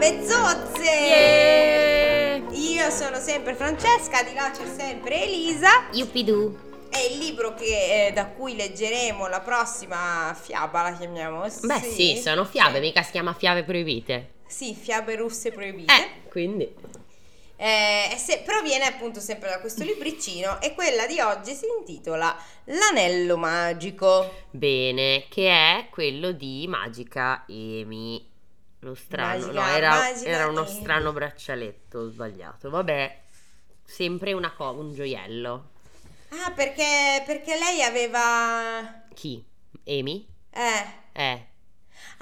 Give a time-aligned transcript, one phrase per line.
[0.00, 0.82] Babe zozze!
[0.82, 2.50] Yeah!
[2.52, 5.68] Io sono sempre Francesca, di là c'è sempre Elisa.
[5.92, 6.88] Yuppidoo.
[6.88, 11.42] È il libro che, eh, da cui leggeremo la prossima fiaba, la chiamiamo?
[11.42, 14.36] Beh sì, sono fiabe, mica si chiama fiabe proibite.
[14.46, 15.92] Sì, fiabe russe proibite.
[15.92, 16.74] Eh, quindi.
[17.56, 23.36] Eh, se- proviene appunto sempre da questo libricino e quella di oggi si intitola L'anello
[23.36, 24.44] magico.
[24.50, 28.29] Bene, che è quello di Magica Emi.
[28.80, 32.70] Lo strano, Magica- no, era, Magica era uno strano braccialetto ho sbagliato.
[32.70, 33.20] Vabbè,
[33.84, 35.68] sempre una co- un gioiello.
[36.30, 39.02] Ah, perché, perché lei aveva...
[39.14, 39.44] Chi?
[39.84, 40.26] Emi?
[40.50, 40.98] Eh...
[41.12, 41.48] Eh,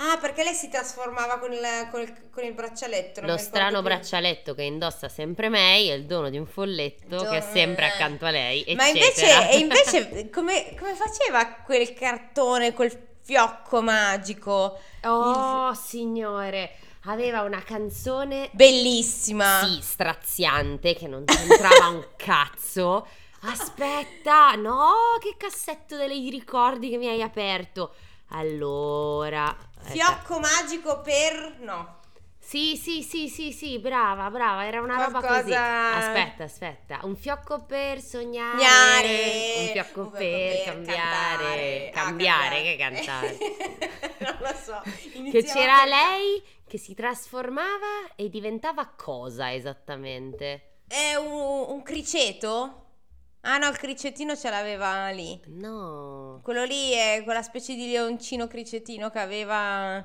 [0.00, 3.20] Ah, perché lei si trasformava con il, col- con il braccialetto.
[3.22, 3.88] lo strano più.
[3.88, 8.24] braccialetto che indossa sempre May è il dono di un folletto che è sempre accanto
[8.24, 8.64] a lei.
[8.76, 9.50] Ma eccetera.
[9.50, 12.96] invece, e invece come, come faceva quel cartone col
[13.28, 14.80] fiocco magico?
[15.02, 19.60] Oh, signore, aveva una canzone Bellissima.
[19.64, 23.06] sì, straziante che non c'entrava un cazzo.
[23.40, 27.94] Aspetta, no, che cassetto dei ricordi che mi hai aperto.
[28.28, 29.54] Allora.
[29.78, 31.58] Fiocco magico per...
[31.60, 31.97] no.
[32.48, 35.52] Sì, sì, sì, sì, sì, brava, brava, era una roba Qualcosa- così.
[35.98, 39.52] Aspetta, aspetta, un fiocco per sognare, Sognare.
[39.58, 41.90] un fiocco Un per, cambiare, cantare.
[41.92, 43.36] cambiare, Ah, che cantare.
[44.20, 44.80] non lo so.
[44.82, 46.16] che Iniziamo c'era a cantare.
[46.16, 50.62] lei che si trasformava e diventava cosa esattamente?
[50.86, 52.84] È un, un criceto?
[53.42, 55.38] Ah no, il cricetino ce l'aveva lì.
[55.48, 60.02] No, Quello lì è quella specie di leoncino cricetino che aveva...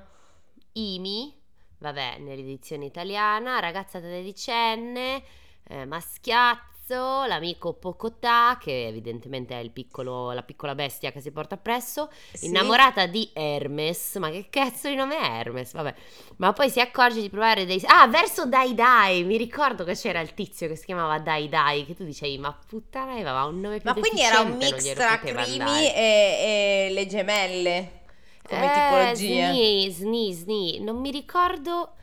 [0.73, 1.41] Imi,
[1.83, 5.21] vabbè, nell'edizione italiana, ragazza tredicenne,
[5.67, 11.55] eh, maschiazzo, l'amico Pocotà, che evidentemente è il piccolo, la piccola bestia che si porta
[11.55, 12.45] appresso, Sì.
[12.45, 15.73] innamorata di Hermes, ma che cazzo di nome è Hermes?
[15.73, 15.93] Vabbè,
[16.37, 17.81] ma poi si accorge di provare dei...
[17.85, 21.85] Ah, verso Dai Dai, mi ricordo che c'era il tizio che si chiamava Dai Dai,
[21.85, 25.19] che tu dicevi, ma puttana aveva un nome più Ma quindi era un mix tra
[25.19, 28.01] Crimi e, e le gemelle
[28.47, 29.47] come Eh, tipologia.
[29.51, 30.79] Sni, sni, sni.
[30.81, 31.93] Non mi ricordo.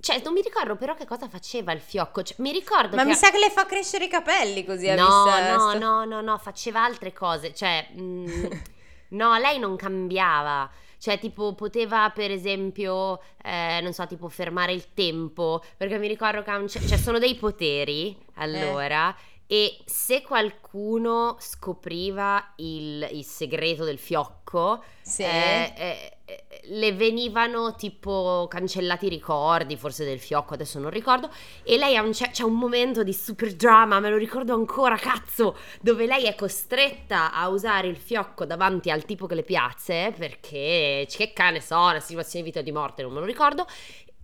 [0.00, 2.22] Cioè, non mi ricordo però che cosa faceva il fiocco.
[2.22, 5.04] Cioè, mi ricordo Ma mi sa che le fa crescere i capelli così a no,
[5.24, 7.52] vista- no, sto- no, no, no, faceva altre cose.
[7.54, 8.44] Cioè, mm,
[9.10, 10.70] no, lei non cambiava.
[10.98, 15.62] Cioè, tipo, poteva, per esempio, eh, non so, tipo, fermare il tempo.
[15.76, 19.14] Perché mi ricordo che un cioè, sono dei poteri, allora.
[19.50, 25.22] E se qualcuno scopriva il, il segreto del fiocco, Sì.
[25.22, 31.30] eh, eh, eh, le venivano tipo cancellati i ricordi, forse del fiocco, adesso non ricordo.
[31.62, 34.96] E lei ha un, c'è, c'è un momento di super drama, me lo ricordo ancora,
[34.96, 40.12] cazzo, dove lei è costretta a usare il fiocco davanti al tipo che le piace,
[40.14, 43.66] perché che cane so, una situazione di vita o di morte, non me lo ricordo.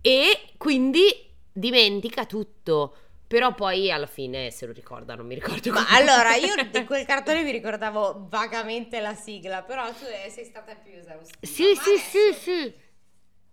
[0.01, 2.97] E quindi dimentica tutto.
[3.27, 5.97] Però poi alla fine se lo ricorda, non mi ricordo Ma come.
[5.97, 10.75] allora io di quel cartone mi ricordavo vagamente la sigla, però tu eh, sei stata
[10.75, 11.39] più esaustiva.
[11.41, 12.73] Sì, Ma sì, sì, sì.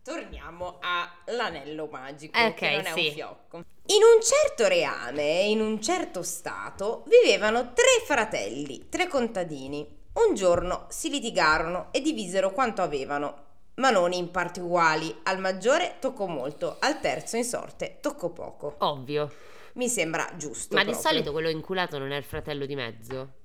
[0.03, 3.07] Torniamo all'anello magico, Ok, che non è sì.
[3.07, 3.57] un fiocco.
[3.59, 10.01] In un certo reame, in un certo stato, vivevano tre fratelli, tre contadini.
[10.15, 13.45] Un giorno si litigarono e divisero quanto avevano,
[13.77, 15.21] ma non in parti uguali.
[15.23, 18.75] Al maggiore toccò molto, al terzo in sorte toccò poco.
[18.79, 19.31] Ovvio.
[19.75, 20.75] Mi sembra giusto.
[20.75, 21.11] Ma di proprio.
[21.11, 23.41] solito quello inculato non è il fratello di mezzo?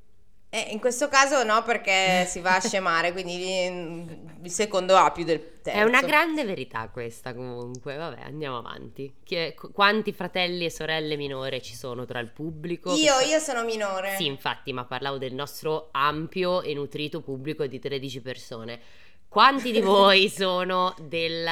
[0.49, 4.09] Eh, in questo caso no, perché si va a scemare, quindi mm,
[4.43, 5.79] il secondo ha più del terzo.
[5.79, 7.95] È una grande verità questa comunque.
[7.97, 9.13] Vabbè, andiamo avanti.
[9.27, 12.93] È- qu- quanti fratelli e sorelle minore ci sono tra il pubblico?
[12.95, 14.15] Io, io sono minore.
[14.15, 18.79] Sì, infatti, ma parlavo del nostro ampio e nutrito pubblico di 13 persone.
[19.27, 21.45] Quanti di voi sono del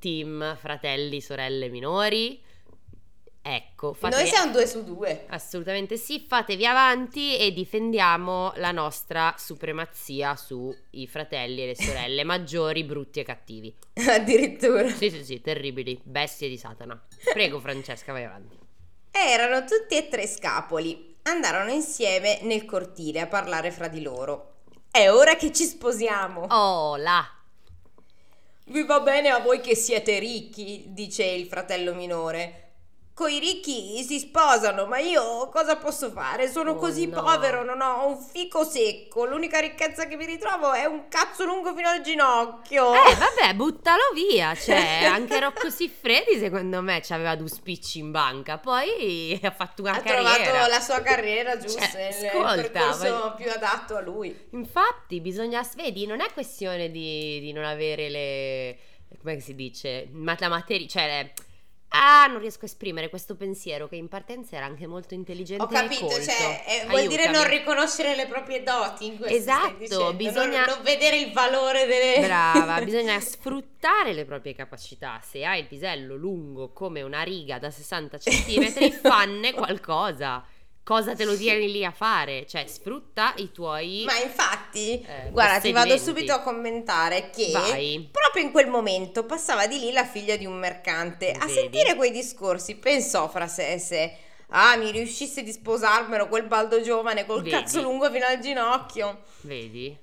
[0.00, 2.48] team fratelli sorelle minori?
[3.42, 5.24] Ecco, fate Noi siamo due su due.
[5.28, 12.84] Assolutamente sì, fatevi avanti e difendiamo la nostra supremazia sui fratelli e le sorelle maggiori,
[12.84, 13.74] brutti e cattivi.
[14.08, 14.90] Addirittura.
[14.90, 17.02] Sì, sì, sì, terribili, bestie di Satana.
[17.32, 18.58] Prego Francesca, vai avanti.
[19.10, 21.16] Erano tutti e tre scapoli.
[21.22, 24.56] Andarono insieme nel cortile a parlare fra di loro.
[24.90, 26.46] È ora che ci sposiamo.
[26.50, 27.26] Oh, là.
[28.66, 32.69] Vi va bene a voi che siete ricchi, dice il fratello minore.
[33.20, 36.48] Coi ricchi si sposano, ma io cosa posso fare?
[36.48, 37.22] Sono Oh, così no.
[37.22, 39.26] povero, non ho un fico secco.
[39.26, 42.94] L'unica ricchezza che mi ritrovo è un cazzo lungo fino al ginocchio.
[42.94, 44.54] Eh, vabbè, buttalo via.
[44.54, 48.56] Cioè, anche Rocco Siffredi, secondo me, aveva due spicci in banca.
[48.56, 50.42] Poi ha fatto una ha carriera.
[50.42, 54.34] trovato la sua carriera giusta, Cioè, il- il ascolta, percorso voglio- più adatto a lui.
[54.52, 55.62] Infatti, bisogna.
[55.76, 58.78] Vedi, non è questione di, di non avere le.
[59.22, 60.08] come si dice?
[60.12, 60.86] Ma la materia.
[60.86, 61.32] Cioè, le-
[61.92, 65.66] Ah, non riesco a esprimere questo pensiero che in partenza era anche molto intelligente Ho
[65.66, 70.74] capito, cioè, eh, vuol dire non riconoscere le proprie doti in questo Esatto, bisogna- non,
[70.76, 75.20] non vedere il valore delle Brava, bisogna sfruttare le proprie capacità.
[75.20, 80.44] Se hai il pisello lungo come una riga da 60 cm, fanne qualcosa.
[80.82, 82.46] Cosa te lo tieni lì a fare?
[82.46, 84.02] Cioè, sfrutta i tuoi.
[84.06, 88.08] Ma infatti, Eh, guarda, ti vado subito a commentare che Vai.
[88.10, 91.30] proprio in quel momento passava di lì la figlia di un mercante.
[91.30, 91.52] A Vedi?
[91.52, 94.16] sentire quei discorsi pensò fra sé e sé.
[94.48, 97.50] Ah, mi riuscisse di sposarmelo quel baldo giovane col Vedi?
[97.50, 99.22] cazzo lungo fino al ginocchio.
[99.42, 99.96] Vedi?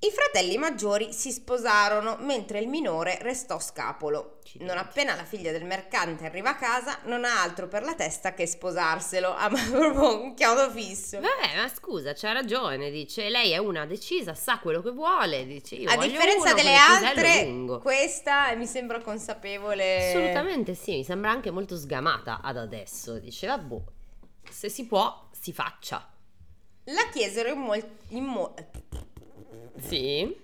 [0.00, 4.38] I fratelli maggiori si sposarono mentre il minore restò scapolo.
[4.60, 8.32] Non appena la figlia del mercante arriva a casa, non ha altro per la testa
[8.32, 9.34] che sposarselo.
[9.38, 11.18] Ha proprio un chiodo fisso.
[11.18, 12.90] Vabbè, ma scusa, c'ha ragione.
[12.90, 15.44] Dice, lei è una decisa, sa quello che vuole.
[15.46, 20.10] Dice, io A differenza uno delle altre, questa mi sembra consapevole.
[20.10, 23.18] Assolutamente sì, mi sembra anche molto sgamata ad adesso.
[23.18, 23.84] Diceva, boh,
[24.48, 26.08] se si può, si faccia.
[26.84, 28.54] La chiesero in, mol- in mo-
[29.80, 30.36] Sì,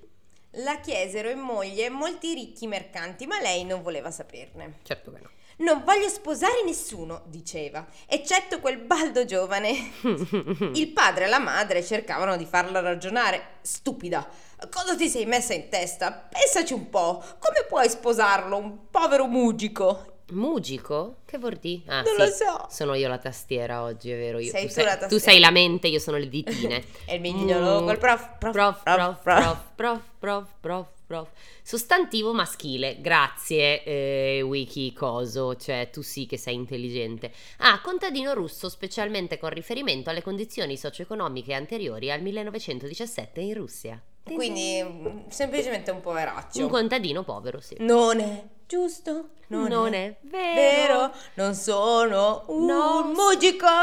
[0.58, 4.78] la chiesero in moglie molti ricchi mercanti, ma lei non voleva saperne.
[4.82, 5.30] certo che no.
[5.56, 9.92] Non voglio sposare nessuno, diceva, eccetto quel baldo giovane.
[10.74, 13.58] Il padre e la madre cercavano di farla ragionare.
[13.60, 14.28] Stupida,
[14.68, 16.10] cosa ti sei messa in testa?
[16.10, 20.13] Pensaci un po', come puoi sposarlo, un povero mugico?
[20.32, 21.16] Mugico?
[21.26, 21.82] Che vuol dire?
[21.86, 22.66] Ah, Non sì, lo so.
[22.70, 24.38] Sono io la tastiera oggi, è vero?
[24.38, 26.82] Io, Sei tu, sei, la tu sei la mente, io sono le ditine.
[27.04, 27.86] È il mignolo Mm.
[27.86, 31.28] col prof, prof, prof, prof, prof, prof, prof, prof, prof, prof.
[31.62, 37.30] Sostantivo maschile, grazie eh, Wiki Coso, cioè tu sì che sei intelligente.
[37.58, 44.00] Ah, contadino russo, specialmente con riferimento alle condizioni socio-economiche anteriori al 1917 in Russia.
[44.24, 46.62] Quindi mm, semplicemente un poveraccio.
[46.62, 47.76] Un contadino povero, sì.
[47.80, 50.54] Non è giusto, non, Non è, è vero.
[50.54, 53.02] vero, non sono un No.
[53.14, 53.66] mugico.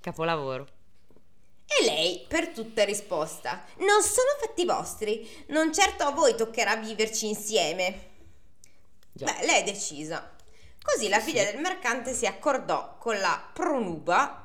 [0.00, 0.66] Capolavoro.
[1.66, 7.26] e lei per tutta risposta, non sono fatti vostri, non certo a voi toccherà viverci
[7.26, 8.10] insieme.
[9.12, 9.24] Già.
[9.26, 10.30] Beh, lei è decisa.
[10.82, 11.52] Così la figlia Sì.
[11.52, 14.43] del mercante si accordò con la pronuba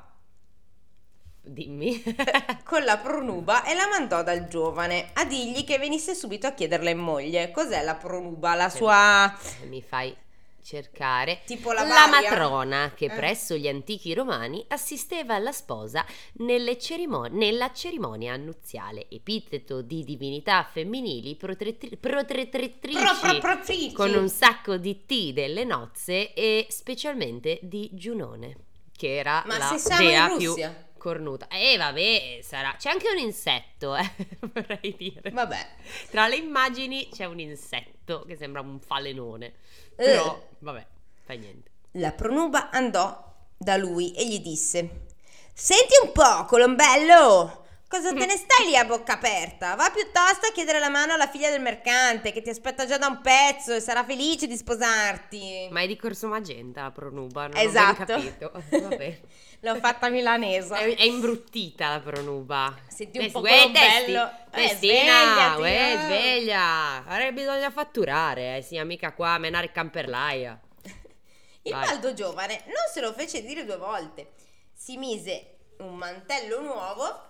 [1.42, 2.02] Dimmi.
[2.64, 6.90] con la pronuba e la mandò dal giovane a dirgli che venisse subito a chiederla
[6.90, 7.50] in moglie.
[7.50, 8.54] Cos'è la pronuba?
[8.54, 9.34] La sua
[9.68, 10.14] Mi fai
[10.62, 11.40] cercare.
[11.46, 13.10] tipo la, La matrona che Eh.
[13.10, 16.04] presso gli antichi romani assisteva alla sposa
[16.34, 23.92] nelle cerimo- nella cerimonia annuziale, epiteto di divinità femminili protettrici Pro- pro- protrici.
[23.92, 28.56] con un sacco di T delle nozze e specialmente di Giunone,
[28.94, 30.88] che era Ma la se siamo in dea Russia?
[31.00, 31.48] Cornuta.
[31.48, 32.74] E vabbè, sarà.
[32.78, 34.08] C'è anche un insetto, eh,
[34.52, 35.30] vorrei dire.
[35.30, 35.66] Vabbè.
[36.10, 39.46] Tra le immagini c'è un insetto che sembra un falenone.
[39.46, 40.04] Eh.
[40.04, 40.86] Però, vabbè,
[41.24, 41.70] fai niente.
[41.92, 45.06] La pronuba andò da lui e gli disse:
[45.54, 47.64] Senti un po', Colombello!
[47.88, 49.74] Cosa te ne stai lì a bocca aperta?
[49.74, 53.08] Va piuttosto a chiedere la mano alla figlia del mercante che ti aspetta già da
[53.08, 55.66] un pezzo e sarà felice di sposarti.
[55.72, 58.02] Ma è di Corso Magenta la pronuba, non Esatto.
[58.02, 58.52] ho capito.
[58.70, 59.20] Vabbè.
[59.62, 60.74] L'ho fatta milanese.
[60.74, 62.74] È, è imbruttita la pronuba.
[62.88, 65.98] Senti un Eh, po' testi, Eh, testina, uè, eh.
[66.04, 67.04] sveglia.
[67.06, 70.58] Ora bisogna fatturare, eh, sia mica qua a menare il camperlaia.
[71.62, 71.84] Il Vai.
[71.86, 74.32] baldo giovane non se lo fece dire due volte.
[74.74, 77.26] Si mise un mantello nuovo,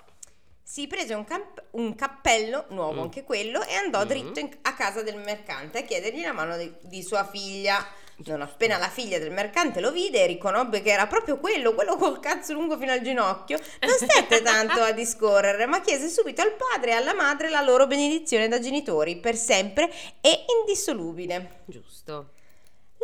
[0.63, 3.05] si prese un, camp- un cappello nuovo Mm.
[3.05, 4.09] anche quello e andò Mm.
[4.09, 7.85] dritto in- a casa del mercante a chiedergli la mano di, di sua figlia.
[8.27, 11.97] Non appena la figlia del mercante lo vide e riconobbe che era proprio quello, quello
[11.97, 16.53] col cazzo lungo fino al ginocchio, non stette tanto a discorrere, ma chiese subito al
[16.53, 21.63] padre e alla madre la loro benedizione da genitori per sempre e indissolubile.
[21.65, 22.33] Giusto.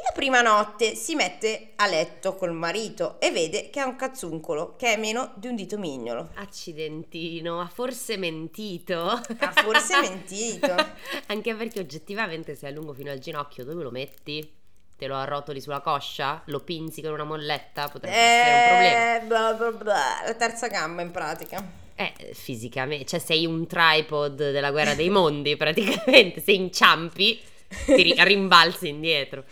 [0.05, 4.77] La prima notte si mette a letto col marito e vede che ha un cazzuncolo
[4.77, 6.29] che è meno di un dito mignolo.
[6.35, 9.09] Accidentino, ha forse mentito.
[9.09, 10.75] Ha forse mentito.
[11.29, 14.65] Anche perché oggettivamente se è lungo fino al ginocchio, dove lo metti?
[14.97, 16.41] Te lo arrotoli sulla coscia?
[16.47, 17.89] Lo pinzi con una molletta?
[17.89, 19.17] Potrebbe essere un problema.
[19.17, 21.63] Eh, bla bla bla, la terza gamba in pratica.
[21.95, 27.39] Eh, fisicamente, cioè sei un tripod della guerra dei mondi praticamente, se inciampi
[27.85, 29.45] ti ri- rimbalzi indietro.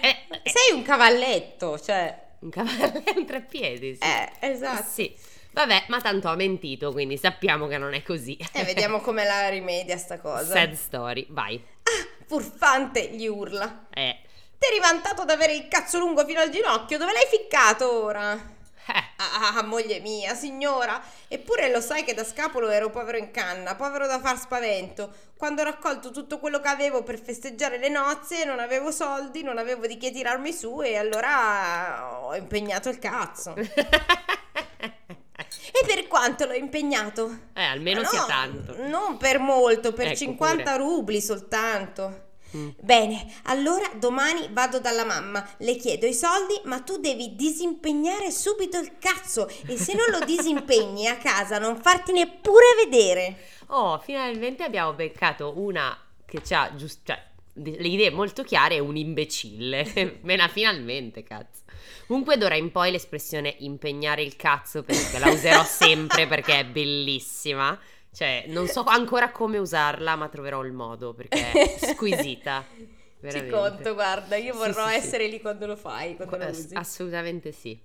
[0.00, 2.16] Eh, eh, eh, Sei un cavalletto, cioè...
[2.40, 4.02] un cavallo è un treppiedi, sì.
[4.02, 4.84] Eh, esatto.
[4.88, 5.14] Sì.
[5.50, 8.36] Vabbè, ma tanto ha mentito, quindi sappiamo che non è così.
[8.52, 10.52] E vediamo come la rimedia sta cosa.
[10.52, 11.56] Sad story, vai.
[11.82, 13.86] Ah, furfante, gli urla.
[13.90, 14.18] Eh,
[14.66, 18.32] Ti eri vantato d'avere il cazzo lungo fino al ginocchio, dove l'hai ficcato ora?
[18.32, 23.76] eh, Ah, moglie mia, signora, eppure lo sai che da scapolo ero povero in canna,
[23.76, 25.12] povero da far spavento.
[25.36, 29.58] Quando ho raccolto tutto quello che avevo per festeggiare le nozze, non avevo soldi, non
[29.58, 33.54] avevo di che tirarmi su e allora ho impegnato il cazzo.
[35.38, 37.50] E per quanto l'ho impegnato?
[37.54, 38.74] Eh, almeno sia no, tanto.
[38.78, 40.82] Non per molto, per Ecco 50 pure.
[40.82, 42.25] rubli soltanto.
[42.56, 42.68] Mm.
[42.80, 48.78] Bene, allora domani vado dalla mamma, le chiedo i soldi, ma tu devi disimpegnare subito
[48.78, 53.36] il cazzo e se non lo disimpegni a casa non farti neppure vedere.
[53.68, 57.22] Oh, finalmente abbiamo beccato una che ha giusto, cioè,
[57.54, 60.18] le idee molto chiare e un imbecille.
[60.22, 61.62] Mena finalmente, cazzo.
[62.06, 67.78] Comunque d'ora in poi l'espressione impegnare il cazzo perché la userò sempre perché è bellissima.
[68.16, 72.64] Cioè, non so ancora come usarla, ma troverò il modo perché è squisita.
[72.66, 72.86] Ci
[73.20, 73.50] veramente.
[73.50, 75.06] conto, guarda, io Sì, vorrò sì, sì.
[75.06, 76.74] essere lì quando lo fai, quando lo usi.
[76.76, 77.78] assolutamente sì.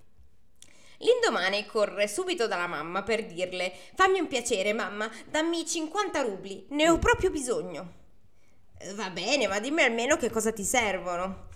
[0.98, 6.88] L'indomani corre subito dalla mamma per dirle: Fammi un piacere, mamma, dammi 50 rubli, ne
[6.88, 7.92] ho proprio bisogno.
[8.78, 11.48] "Eh, Va bene, ma dimmi almeno che cosa ti servono.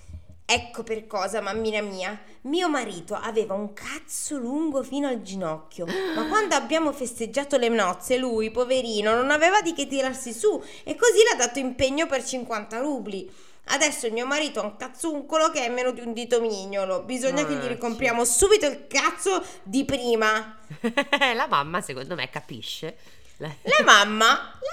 [0.49, 6.27] Ecco per cosa, mammina mia, mio marito aveva un cazzo lungo fino al ginocchio, ma
[6.31, 11.19] quando abbiamo festeggiato le nozze, lui, poverino, non aveva di che tirarsi su e così
[11.29, 13.29] l'ha dato impegno per 50 rubli.
[13.69, 17.03] Adesso il mio marito ha un cazzuncolo che è meno di un dito mignolo.
[17.03, 20.57] Bisogna che gli Ah, ricompriamo subito il cazzo di prima.
[21.35, 22.97] la mamma, secondo me, capisce.
[23.39, 24.29] La- La mamma,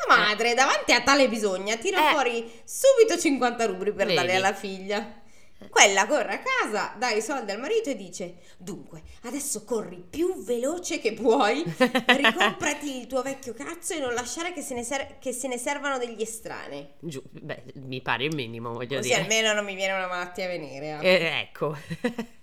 [0.08, 2.12] la madre, davanti a tale bisogna, tira Eh.
[2.12, 4.14] fuori subito 50 rubli per Vedi?
[4.14, 5.22] darli alla figlia.
[5.70, 10.44] Quella corre a casa, dà i soldi al marito e dice: Dunque, adesso corri più
[10.44, 11.64] veloce che puoi,
[12.08, 15.58] ricomprati il tuo vecchio cazzo e non lasciare che se ne, ser- che se ne
[15.58, 16.88] servano degli estranei.
[17.00, 19.22] Giù, beh, mi pare il minimo, voglio Così dire.
[19.22, 21.00] almeno non mi viene una malattia venerea.
[21.00, 21.76] Eh, ecco.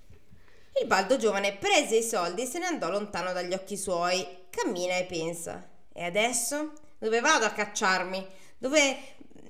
[0.81, 4.27] Il baldo giovane prese i soldi e se ne andò lontano dagli occhi suoi.
[4.49, 5.69] Cammina e pensa.
[5.93, 6.73] E adesso?
[6.99, 8.27] Dove vado a cacciarmi?
[8.57, 8.97] Dove,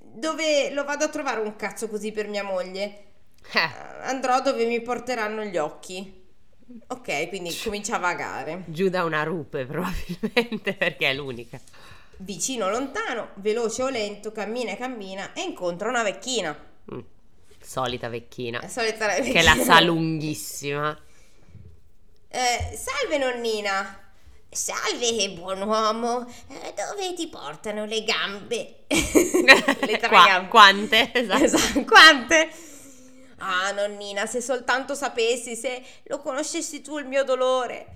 [0.03, 3.10] dove lo vado a trovare un cazzo così per mia moglie?
[3.53, 3.71] Eh,
[4.03, 6.19] Andrò dove mi porteranno gli occhi.
[6.89, 8.63] Ok, quindi comincia a vagare.
[8.67, 11.59] giù da una rupe probabilmente perché è l'unica.
[12.19, 16.57] Vicino lontano, veloce o lento, cammina e cammina e incontra una vecchina.
[16.93, 16.99] Mm,
[17.61, 18.61] Solita vecchina.
[18.61, 19.33] La solita vecchina.
[19.33, 20.97] Che la sa lunghissima.
[22.29, 23.99] Eh, salve nonnina.
[24.49, 26.27] Salve buon uomo.
[26.49, 28.85] Eh, dove ti portano le gambe?
[28.87, 30.49] le tre Qua- gambe.
[30.49, 31.11] Quante?
[31.15, 31.45] Esatto.
[31.45, 32.49] Esatto, Quante?
[33.43, 37.87] Ah, nonnina, se soltanto sapessi, se lo conoscessi tu il mio dolore.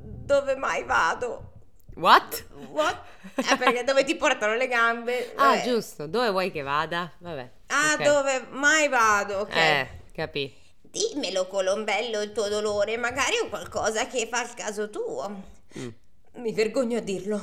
[0.00, 1.52] Dove mai vado?
[1.94, 2.44] What?
[2.70, 2.96] What?
[3.36, 5.32] Eh, perché dove ti portano le gambe?
[5.36, 5.62] Ah, Vabbè.
[5.62, 6.06] giusto.
[6.06, 7.10] Dove vuoi che vada?
[7.18, 7.50] Vabbè.
[7.68, 8.02] Ah, ok.
[8.02, 9.38] dove mai vado?
[9.40, 9.54] Ok.
[9.56, 10.54] Eh, capì.
[10.80, 15.42] Dimmelo, Colombello, il tuo dolore, magari ho qualcosa che fa il caso tuo.
[15.78, 15.88] Mm.
[16.36, 17.36] Mi vergogno a dirlo.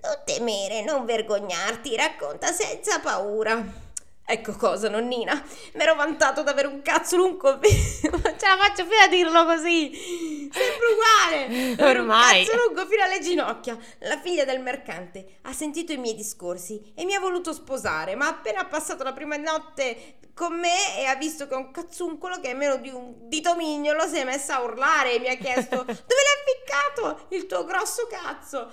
[0.00, 3.86] Non temere, non vergognarti, racconta senza paura.
[4.30, 5.42] Ecco cosa, nonnina.
[5.72, 7.58] Mi ero vantato di avere un cazzo lungo.
[7.64, 10.50] Ce la faccio fino a dirlo così.
[10.52, 11.90] Sempre uguale.
[11.90, 12.40] Ormai.
[12.40, 13.78] Un cazzo lungo fino alle ginocchia.
[14.00, 18.28] La figlia del mercante ha sentito i miei discorsi e mi ha voluto sposare, ma
[18.28, 22.38] appena ha passato la prima notte con me e ha visto che ho un cazzuncolo
[22.38, 25.36] che è meno di un dito mignolo si è messa a urlare e mi ha
[25.36, 28.70] chiesto dove l'hai ficcato il tuo grosso cazzo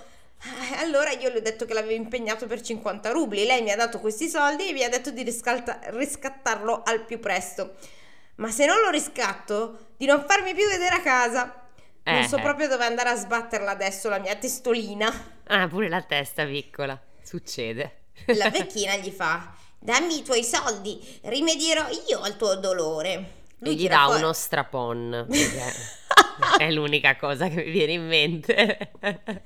[0.78, 3.98] allora io le ho detto che l'avevo impegnato per 50 rubli lei mi ha dato
[4.00, 7.74] questi soldi e mi ha detto di riscalta- riscattarlo al più presto
[8.36, 11.62] ma se non lo riscatto di non farmi più vedere a casa
[12.04, 12.42] non Eh, so eh.
[12.42, 17.00] proprio dove andare a sbatterla adesso la mia testolina Ah, pure la testa piccola.
[17.22, 18.06] Succede.
[18.36, 23.32] La vecchina gli fa: Dammi i tuoi soldi, rimedierò io al tuo dolore.
[23.62, 25.26] E gli dà fuori- uno strapon.
[25.30, 25.72] perché
[26.58, 28.92] è l'unica cosa che mi viene in mente.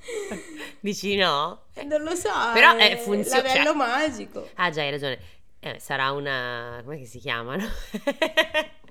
[0.79, 1.63] Dici no?
[1.85, 2.29] Non lo so.
[2.53, 4.49] Però, è eh, funziona- L'avello cioè- magico.
[4.55, 5.19] Ah, già, hai ragione.
[5.59, 6.81] Eh, sarà una...
[6.83, 7.63] come si chiamano?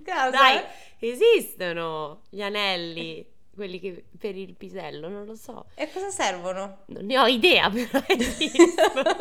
[0.05, 0.31] Cosa?
[0.31, 0.61] Dai,
[0.99, 5.67] esistono gli anelli, quelli che per il pisello, non lo so.
[5.75, 6.85] E cosa servono?
[6.87, 9.03] Non ne ho idea, però esistono.
[9.03, 9.19] non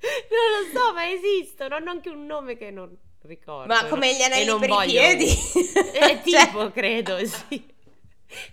[0.00, 1.74] lo so, ma esistono.
[1.74, 2.96] Hanno anche un nome che non
[3.26, 3.72] ricordo.
[3.72, 5.26] Ma come gli anelli non per voglio- i piedi?
[5.94, 7.72] Eh, Cioè, tipo, credo, sì.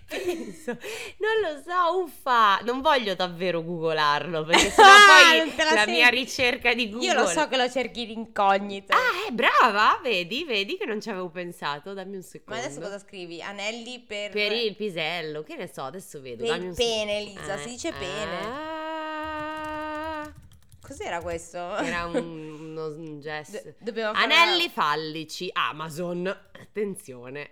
[0.06, 0.76] Penso,
[1.18, 6.06] non lo so, uffa, non voglio davvero googolarlo perché sennò Ah, poi la la, mia
[6.08, 8.94] ricerca di Google Io lo so che lo cerchi in incognito.
[8.94, 12.62] Ah, è brava, vedi, vedi che non ci avevo pensato, dammi un Ma secondo.
[12.62, 13.42] adesso cosa scrivi?
[13.42, 14.30] Anelli per.
[14.30, 16.44] Per il pisello, che ne so, adesso vedo.
[16.44, 17.40] per dammi il pene, secondo.
[17.40, 18.38] Lisa, si dice pene.
[18.44, 20.32] Ah,
[20.80, 21.76] Cos'era questo?
[21.76, 23.60] era un, uno un gesto.
[23.62, 26.26] Do- dobbiamo fare- Anelli fallici, Amazon.
[26.26, 27.50] Attenzione.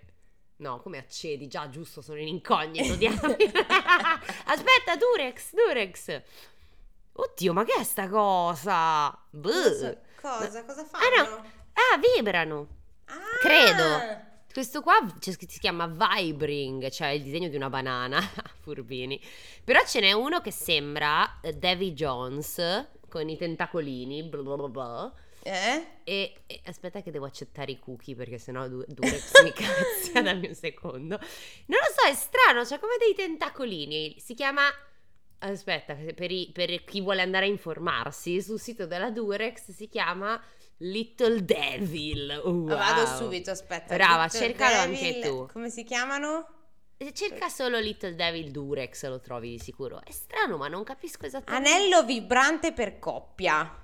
[0.57, 1.47] No, come accedi?
[1.47, 2.95] Già, giusto, sono in incognito.
[2.97, 3.37] diamine.
[4.45, 6.23] Aspetta, Durex, Durex.
[7.12, 9.17] Oddio, ma che è sta cosa?
[9.31, 9.99] Cosa?
[10.21, 11.05] Cosa, cosa fanno?
[11.05, 11.37] Ah, no.
[11.73, 12.67] Ah, vibrano.
[13.07, 13.15] Ah!
[13.41, 14.29] Credo.
[14.53, 18.21] Questo qua si chiama Vibring, cioè il disegno di una banana,
[18.61, 19.21] furbini.
[19.65, 22.59] Però ce n'è uno che sembra eh, Davy Jones
[23.11, 25.12] con i tentacolini, bla bla bla.
[25.43, 25.87] Eh?
[26.05, 30.49] E, e aspetta che devo accettare i cookie perché sennò du- Durex mi cazzia dammi
[30.49, 31.19] un secondo.
[31.67, 34.17] Non lo so, è strano, c'è come dei tentacolini.
[34.19, 34.62] Si chiama...
[35.43, 40.38] Aspetta, per, i- per chi vuole andare a informarsi, sul sito della Durex si chiama
[40.83, 42.43] Little Devil.
[42.45, 42.67] Wow.
[42.67, 43.95] Vado subito, aspetta.
[43.95, 45.49] Brava, Little cercalo anche Devil, tu.
[45.52, 46.47] Come si chiamano?
[47.12, 50.02] Cerca solo Little Devil Durex, lo trovi di sicuro.
[50.04, 51.69] È strano, ma non capisco esattamente.
[51.71, 53.78] Anello vibrante per coppia.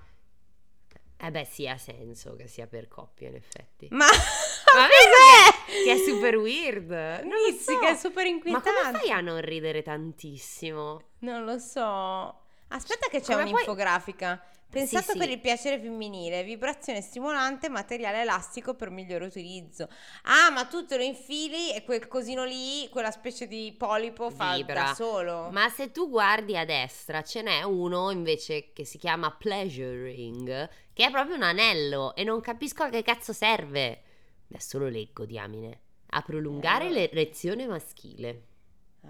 [1.19, 3.89] Eh beh, sì, ha senso che sia per coppia, in effetti.
[3.91, 5.83] Ma, Ma cos'è?
[5.85, 6.91] Che è super weird.
[6.91, 7.79] Non lo Inizi, so.
[7.79, 8.71] che è super Ma inquietante.
[8.71, 11.01] come fai a non ridere tantissimo?
[11.21, 12.43] Non lo so.
[12.69, 14.45] Aspetta che c'è Come un'infografica.
[14.81, 15.19] Pensato sì.
[15.19, 19.89] per il piacere femminile, vibrazione stimolante, materiale elastico per migliore utilizzo.
[20.25, 24.55] Ah, ma tu te lo infili e quel cosino lì, quella specie di polipo fa
[24.55, 24.85] Vibra.
[24.85, 25.49] da solo.
[25.51, 30.69] Ma se tu guardi a destra, ce n'è uno invece che si chiama Pleasure Ring,
[30.93, 34.03] che è proprio un anello e non capisco a che cazzo serve.
[34.51, 35.81] Adesso lo leggo, diamine.
[36.11, 36.91] A prolungare Eh.
[36.91, 38.43] l'erezione maschile.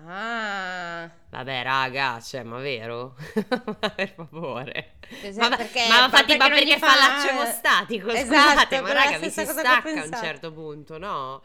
[0.04, 3.16] Ah, Vabbè, raga, cioè, ma vero?
[3.80, 4.94] Ma per favore.
[5.22, 8.08] Esatto, Ma, perché- ma, ma infatti, ma perché fa fa- laccio emostatico?
[8.10, 11.42] Esatto, Scusate, ma raga, vi si stacca a un certo punto, no?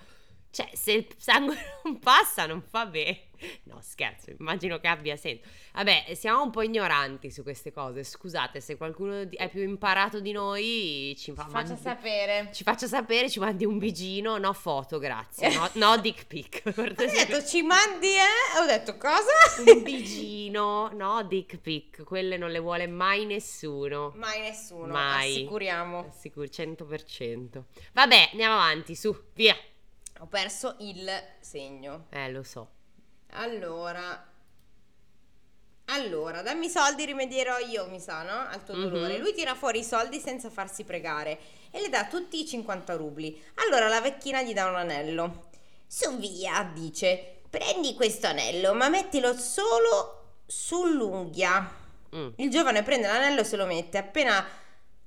[0.52, 3.30] Cioè, se il sangue non passa, non fa bene.
[3.72, 5.48] No, scherzo, immagino che abbia senso.
[5.74, 8.04] Vabbè, siamo un po' ignoranti su queste cose.
[8.04, 12.50] Scusate, se qualcuno è più imparato di noi, ci, fa- ci faccia mandi- sapere.
[12.54, 15.54] ci faccia sapere, ci mandi un bigino, no foto, grazie.
[15.54, 16.62] No, no dick pic.
[16.68, 18.60] Ho detto ci mandi, eh?
[18.62, 19.30] Ho detto cosa?
[19.66, 22.04] un bigino, no dick pic.
[22.04, 24.12] Quelle non le vuole mai nessuno.
[24.16, 25.32] Mai nessuno, Mai.
[25.32, 26.14] assicuriamo.
[26.18, 27.64] Sicuro, 100%.
[27.94, 29.56] Vabbè, andiamo avanti, su, via.
[30.20, 32.06] Ho perso il segno.
[32.10, 32.70] Eh, lo so.
[33.34, 34.28] Allora,
[35.86, 38.48] allora, dammi i soldi, rimedierò io, mi sa, no?
[38.48, 38.90] Al tuo Mhm.
[38.90, 39.18] dolore.
[39.18, 41.38] Lui tira fuori i soldi senza farsi pregare
[41.70, 43.42] e le dà tutti i 50 rubli.
[43.56, 45.50] Allora la vecchina gli dà un anello.
[45.88, 51.70] Su via, dice, prendi questo anello, ma mettilo solo sull'unghia.
[52.16, 52.30] Mm.
[52.38, 53.98] Il giovane prende l'anello e se lo mette.
[53.98, 54.46] Appena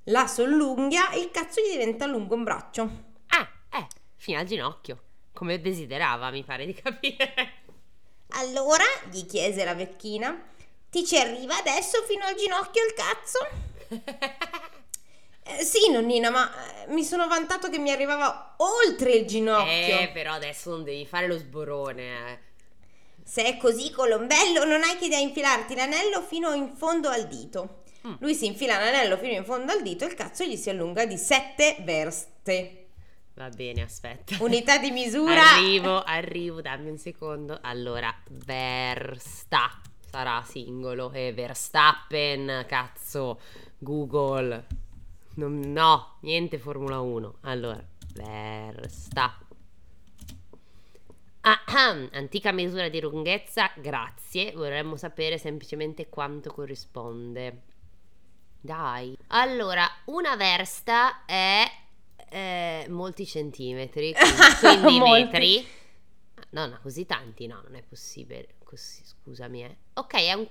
[0.05, 2.89] la sull'unghia, il cazzo gli diventa lungo un braccio.
[3.27, 5.01] Ah, eh, fino al ginocchio.
[5.33, 7.63] Come desiderava, mi pare di capire.
[8.37, 10.37] Allora, gli chiese la vecchina,
[10.89, 13.47] ti ci arriva adesso fino al ginocchio il cazzo?
[15.47, 19.99] Eh, sì, nonnina, ma eh, mi sono vantato che mi arrivava oltre il ginocchio.
[19.99, 22.39] eh, però adesso non devi fare lo sborone, eh.
[23.23, 27.83] Se è così, colombello, non hai che da infilarti l'anello fino in fondo al dito.
[28.07, 28.13] Mm.
[28.21, 31.05] Lui si infila l'anello fino in fondo al dito e il cazzo gli si allunga
[31.05, 32.84] di sette verste.
[33.35, 34.37] Va bene, aspetta.
[34.39, 35.55] Unità di misura.
[35.55, 37.59] Arrivo, arrivo, dammi un secondo.
[37.61, 39.81] Allora, Versta
[40.15, 43.41] sarà singolo e Verstappen, cazzo,
[43.77, 44.65] Google.
[45.35, 47.39] Non- no, niente Formula 1.
[47.41, 49.37] Allora, Versta.
[51.41, 54.53] Ah, ah, antica misura di lunghezza, grazie.
[54.53, 57.63] Vorremmo sapere semplicemente quanto corrisponde.
[58.61, 59.17] Dai.
[59.27, 61.69] Allora, una versta è
[62.35, 64.13] eh, molti centimetri,
[64.59, 65.65] quindi, metri.
[66.49, 68.55] No, no, così tanti, no, non è possibile.
[68.63, 69.77] Così, scusami, eh.
[69.93, 70.45] Ok, è un,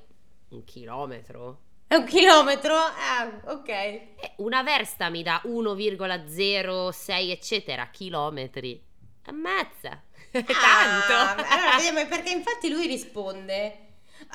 [0.49, 1.61] un chilometro.
[1.87, 2.75] È un chilometro?
[2.75, 3.69] Ah, ok.
[3.69, 8.83] Eh, una versta mi dà 1,06 eccetera chilometri.
[9.27, 10.03] Ammazza.
[10.33, 11.45] È Ah, tanto.
[11.53, 13.84] allora perché infatti lui risponde.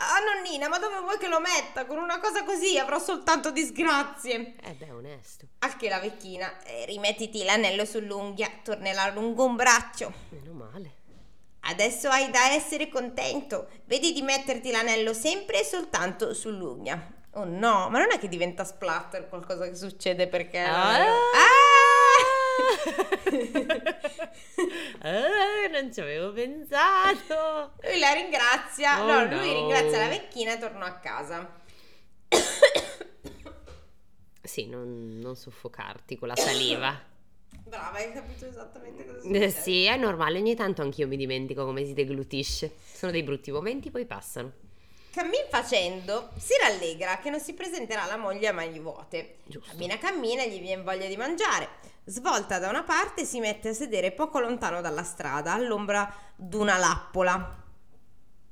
[0.02, 1.86] Ah nonnina, ma dove vuoi che lo metta?
[1.86, 4.56] Con una cosa così avrò soltanto disgrazie.
[4.64, 5.48] Eh beh, onesto.
[5.60, 10.14] Al che la vecchina, eh, rimettiti l'anello sull'unghia, tornerà lungo un braccio.
[10.30, 10.92] Meno male.
[11.62, 13.68] Adesso hai da essere contento.
[13.84, 17.18] Vedi di metterti l'anello sempre e soltanto sull'unghia.
[17.34, 20.60] Oh no, ma non è che diventa splatter qualcosa che succede perché...
[20.60, 20.96] Ah!
[20.96, 21.59] Ah!
[25.02, 27.74] Ah, non ci avevo pensato.
[27.82, 29.54] Lui la ringrazia, Oh, no, lui no.
[29.54, 31.58] ringrazia la vecchina e tornò a casa.
[34.42, 37.00] Sì, non, non soffocarti con la saliva.
[37.66, 39.50] Brava, hai capito esattamente cosa Eh, succede.
[39.52, 42.72] sì, è normale, ogni tanto anch'io mi dimentico come si deglutisce.
[42.92, 44.52] Sono dei brutti momenti, poi passano.
[45.12, 49.38] Cammin facendo, si rallegra che non si presenterà la moglie a mani vuote.
[49.46, 49.72] Giusto.
[49.72, 51.68] Cammina, cammina, gli viene voglia di mangiare.
[52.10, 57.56] Svolta da una parte si mette a sedere poco lontano dalla strada, all'ombra d'una lappola.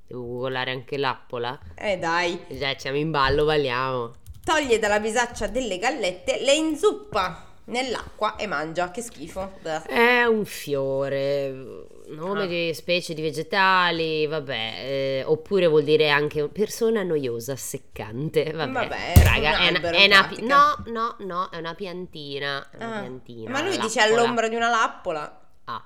[0.06, 1.58] Devo googolare anche l'appola?
[1.74, 2.39] Eh dai.
[2.50, 4.13] Già, siamo in ballo, balliamo.
[4.43, 8.91] Toglie dalla bisaccia delle gallette, le inzuppa nell'acqua e mangia.
[8.91, 9.54] Che schifo.
[9.88, 12.46] È un fiore, nome Ah.
[12.48, 18.72] di specie di vegetali, vabbè, eh, oppure vuol dire anche persona noiosa, seccante, vabbè.
[18.72, 22.76] Vabbè, raga, un è albero è in una no, no, no, è una piantina, è
[22.78, 23.50] una Ah, piantina.
[23.50, 24.22] Ma lui la dice lappola.
[24.22, 25.41] all'ombra di una lappola.
[25.65, 25.86] Ah,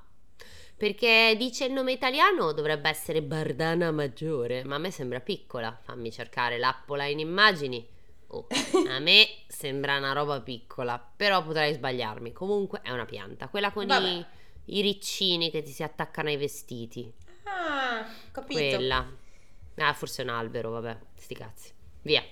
[0.78, 5.78] perché dice il nome italiano dovrebbe essere Bardana Maggiore, ma a me sembra piccola.
[5.84, 7.88] Fammi cercare l'appola in immagini.
[8.34, 8.48] Oh,
[8.88, 12.32] a me sembra una roba piccola, però potrei sbagliarmi.
[12.32, 14.08] Comunque è una pianta, quella con Vabbè.
[14.08, 14.26] i,
[14.66, 17.12] i riccini che ti si attaccano ai vestiti.
[17.44, 18.60] Ah, capito.
[18.60, 19.18] Quella.
[19.76, 21.72] Ah, forse è un albero, vabbè, sti cazzi.
[22.04, 22.24] Via.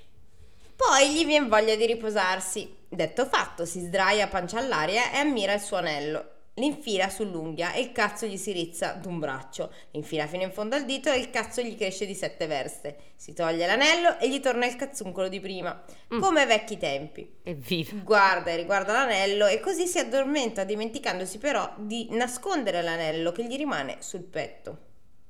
[0.76, 2.78] Poi gli viene voglia di riposarsi.
[2.88, 6.38] Detto fatto, si sdraia a pancia all'aria e ammira il suo anello.
[6.60, 9.72] L'infila sull'unghia e il cazzo gli si rizza d'un braccio.
[9.92, 12.98] L'infila fino in fondo al dito e il cazzo gli cresce di sette verste.
[13.16, 15.82] Si toglie l'anello e gli torna il cazzuncolo di prima,
[16.14, 16.20] Mm.
[16.20, 17.38] come ai vecchi tempi.
[17.44, 17.92] Evviva.
[18.04, 23.56] Guarda e riguarda l'anello e così si addormenta, dimenticandosi però di nascondere l'anello che gli
[23.56, 24.78] rimane sul petto.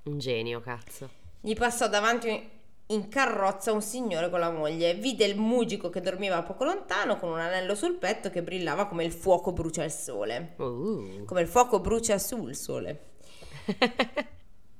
[0.03, 1.09] Un genio, cazzo.
[1.41, 2.57] Gli passò davanti
[2.91, 4.93] in carrozza un signore con la moglie.
[4.95, 9.03] Vide il mugico che dormiva poco lontano con un anello sul petto che brillava come
[9.03, 10.53] il fuoco brucia il sole.
[10.57, 11.23] Uh.
[11.25, 13.07] Come il fuoco brucia sul sole.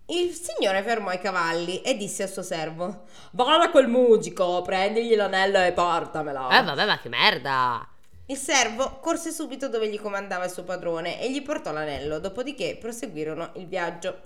[0.08, 5.14] Il signore fermò i cavalli e disse al suo servo: Vada a quel mugico, prendigli
[5.14, 6.50] l'anello e portamelo.
[6.50, 7.88] Eh, vabbè, ma che merda.
[8.26, 12.76] Il servo corse subito dove gli comandava il suo padrone e gli portò l'anello, dopodiché
[12.80, 14.22] proseguirono il viaggio.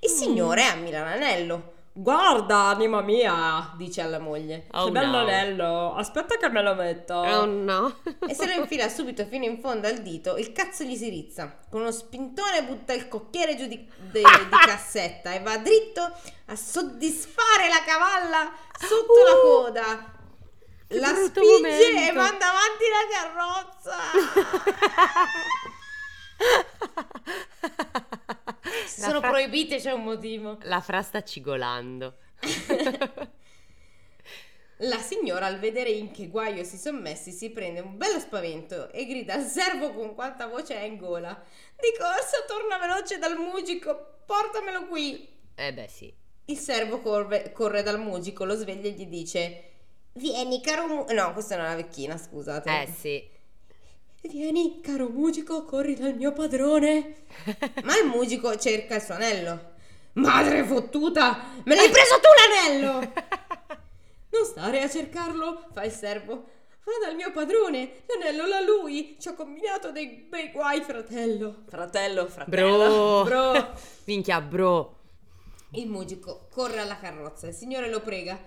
[0.00, 0.14] Il Mm.
[0.16, 1.71] signore ammira l'anello.
[1.94, 4.66] Guarda, anima mia, dice alla moglie.
[4.72, 5.18] Oh, che bello no.
[5.18, 7.14] anello, aspetta che me lo metto.
[7.14, 7.96] Oh no.
[8.26, 11.58] E se lo infila subito fino in fondo al dito, il cazzo gli si rizza.
[11.70, 16.00] Con uno spintone butta il cocchiere giù di, de- di cassetta e va dritto
[16.46, 20.10] a soddisfare la cavalla sotto Uh, la coda.
[20.94, 22.20] La spinge e momento.
[22.20, 23.96] manda avanti la carrozza.
[28.86, 30.58] Se sono fra- proibite c'è un motivo.
[30.62, 32.16] La fra sta cigolando.
[34.84, 38.90] La signora al vedere in che guaio si sono messi si prende un bello spavento
[38.90, 41.40] e grida al servo con quanta voce ha in gola.
[41.76, 45.28] Di corsa torna veloce dal mugico, portamelo qui.
[45.54, 46.12] Eh beh sì.
[46.46, 49.70] Il servo corre, corre dal mugico, lo sveglia e gli dice
[50.14, 51.04] Vieni caro mu...
[51.10, 52.82] No, questa è una vecchina, scusate.
[52.82, 53.30] Eh sì.
[54.24, 57.24] Vieni caro mugico, corri dal mio padrone.
[57.82, 59.70] Ma il mugico cerca il suo anello.
[60.14, 63.12] Madre fottuta, me l'hai preso tu l'anello!
[64.30, 66.34] Non stare a cercarlo, fa il servo.
[66.84, 69.16] Va dal mio padrone, l'anello l'ha lui.
[69.18, 71.64] Ci ho combinato dei bei guai, fratello.
[71.66, 73.24] Fratello, fratello.
[73.24, 73.52] Bro.
[73.52, 73.74] Bro.
[74.06, 74.98] Minchia, bro.
[75.72, 78.38] Il mugico corre alla carrozza, il signore lo prega.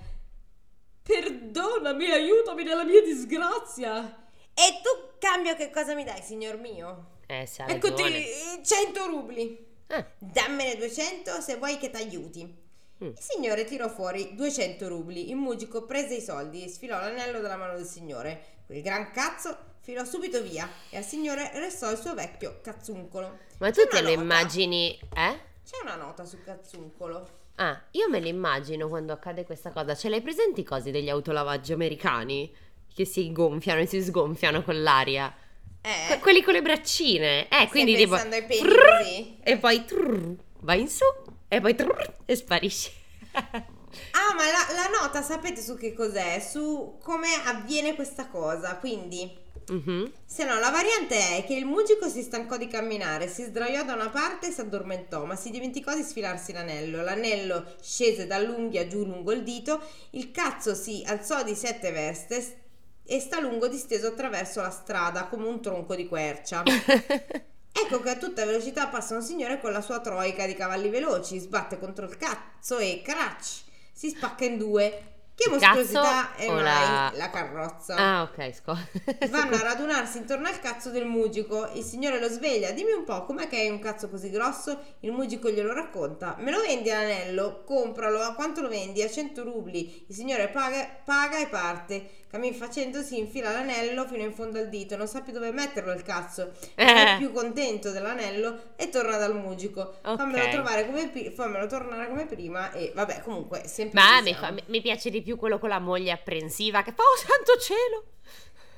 [1.04, 4.25] Perdonami, aiutami nella mia disgrazia.
[4.58, 7.14] E tu, cambio, che cosa mi dai, signor mio?
[7.28, 8.64] Eh, Eccoti ragione.
[8.64, 9.66] 100 rubli.
[9.88, 10.06] Eh.
[10.18, 12.64] Dammene 200 se vuoi che t'aiuti.
[13.04, 13.08] Mm.
[13.08, 15.30] Il signore tirò fuori 200 rubli.
[15.30, 18.62] Il mugico prese i soldi e sfilò l'anello dalla mano del signore.
[18.66, 23.40] Quel gran cazzo filò subito via e al signore restò il suo vecchio cazzuncolo.
[23.60, 25.40] Ma tu te lo immagini, eh?
[25.66, 27.44] C'è una nota sul cazzuncolo.
[27.56, 29.96] Ah, io me lo immagino quando accade questa cosa.
[29.96, 32.54] Ce l'hai presenti i cosi degli autolavaggi americani?
[32.96, 35.36] Che si gonfiano e si sgonfiano con l'aria.
[35.82, 36.18] Eh?
[36.20, 37.48] quelli con le braccine.
[37.50, 38.16] Eh, quindi tipo...
[38.16, 39.38] così?
[39.44, 41.04] E poi trrr, vai in su
[41.48, 42.92] e poi trrr, e sparisce.
[44.12, 46.40] Ah, ma la, la nota sapete su che cos'è?
[46.42, 48.76] Su come avviene questa cosa.
[48.76, 50.12] Quindi, Mhm.
[50.26, 53.94] se no, la variante è che il mugico si stancò di camminare, si sdraiò da
[53.94, 57.04] una parte e si addormentò, ma si dimenticò di sfilarsi l'anello.
[57.04, 59.82] L'anello scese dall'unghia giù lungo il dito,
[60.12, 62.65] il cazzo si alzò di sette veste
[63.06, 66.64] e sta lungo disteso attraverso la strada come un tronco di quercia.
[67.78, 71.38] Ecco che a tutta velocità passa un signore con la sua troica di cavalli veloci,
[71.38, 75.15] sbatte contro il cazzo e cracci, si spacca in due.
[75.36, 77.30] Che mostruosità è mai la- la...
[77.30, 77.96] carrozza.
[77.96, 78.88] ah, ok, scusa.
[79.30, 81.70] Vanno a radunarsi intorno al cazzo del mugico.
[81.74, 82.72] Il signore lo sveglia.
[82.72, 84.80] Dimmi un po', com'è che hai un cazzo così grosso?
[85.02, 86.38] Il mugico glielo racconta.
[86.40, 87.64] Me lo vendi l'anello?
[87.66, 88.22] Compralo.
[88.22, 89.02] A quanto lo vendi?
[89.04, 90.06] A 100 rubli.
[90.08, 92.10] Il signore paga, paga e parte.
[92.36, 94.96] Cammin facendo si infila l'anello fino in fondo al dito.
[94.98, 96.52] Non sa più dove metterlo il cazzo.
[96.74, 97.18] È Eh.
[97.18, 99.98] più contento dell'anello e torna dal mugico.
[100.04, 100.18] Ok.
[100.18, 102.72] Fammelo, trovare come fammelo tornare come prima.
[102.72, 104.00] E vabbè, comunque, sempre.
[104.02, 107.18] Ma mi, fa- mi piace di più quello con la moglie apprensiva che fa, oh
[107.18, 108.04] santo cielo!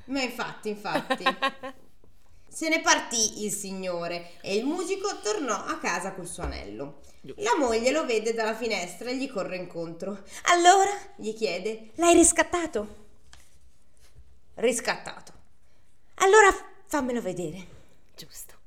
[0.06, 1.22] Ma infatti, infatti.
[2.48, 7.02] Se ne partì il signore e il musico tornò a casa col suo anello.
[7.36, 10.24] La moglie lo vede dalla finestra e gli corre incontro.
[10.44, 13.06] Allora, gli chiede, l'hai riscattato?
[14.54, 15.32] Riscattato.
[16.14, 16.48] Allora
[16.86, 17.66] fammelo vedere.
[18.16, 18.57] Giusto.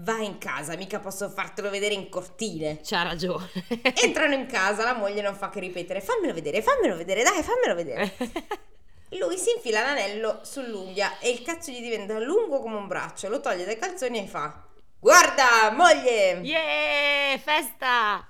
[0.00, 2.80] Vai in casa, mica posso fartelo vedere in cortile.
[2.84, 3.50] C'ha ragione.
[4.02, 7.74] Entrano in casa, la moglie non fa che ripetere: Fammelo vedere, fammelo vedere, dai, fammelo
[7.74, 8.14] vedere.
[9.18, 13.40] Lui si infila l'anello sull'unghia e il cazzo gli diventa lungo come un braccio, lo
[13.40, 14.64] toglie dai calzoni e fa:
[15.00, 16.40] Guarda, moglie!
[16.42, 18.24] yeah, festa!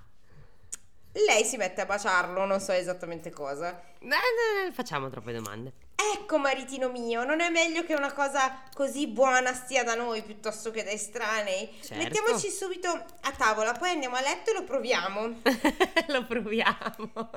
[1.13, 3.79] Lei si mette a baciarlo, non so esattamente cosa.
[3.99, 5.73] Eh, eh, Facciamo troppe domande.
[6.01, 10.71] Ecco, maritino mio, non è meglio che una cosa così buona stia da noi piuttosto
[10.71, 11.69] che da estranei?
[11.83, 11.97] Certo.
[11.97, 15.41] Mettiamoci subito a tavola, poi andiamo a letto e lo proviamo.
[16.07, 17.31] Lo proviamo.